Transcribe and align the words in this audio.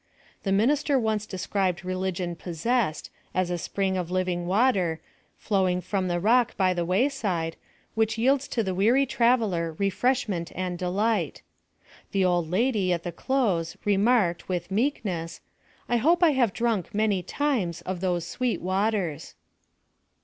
The 0.41 0.51
minister 0.51 0.97
once 0.97 1.27
de 1.27 1.37
scribed 1.37 1.85
religion 1.85 2.35
possessed, 2.35 3.11
as 3.35 3.51
a 3.51 3.57
spring 3.59 3.97
of 3.97 4.09
living 4.09 4.47
wa 4.47 4.71
ter, 4.71 4.99
flowing 5.37 5.79
from 5.79 6.07
the 6.07 6.19
rock 6.19 6.57
by 6.57 6.73
the 6.73 6.83
way 6.83 7.07
side, 7.07 7.55
which 7.93 8.17
yields 8.17 8.47
to 8.47 8.63
the 8.63 8.73
weary 8.73 9.05
traveller 9.05 9.73
refreshment 9.77 10.51
and 10.55 10.79
de 10.79 10.89
light; 10.89 11.43
the 12.13 12.25
old 12.25 12.49
lady, 12.49 12.91
at 12.91 13.03
the 13.03 13.11
close, 13.11 13.77
remarked, 13.85 14.49
with 14.49 14.71
meekness," 14.71 15.39
I 15.87 15.97
hope 15.97 16.23
I 16.23 16.31
have 16.31 16.51
drank, 16.51 16.95
many 16.95 17.21
times, 17.21 17.81
of 17.83 17.99
those 18.01 18.25
sweet 18.25 18.59
waters. 18.59 19.35